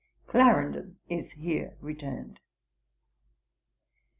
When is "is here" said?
1.09-1.77